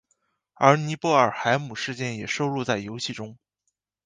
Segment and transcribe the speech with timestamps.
[0.55, 3.37] 而尼布尔海姆事件也收录在游戏中。